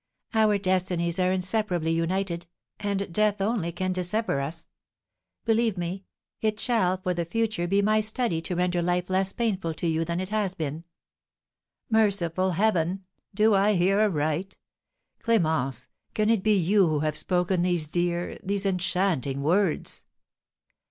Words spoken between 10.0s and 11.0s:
than it has been."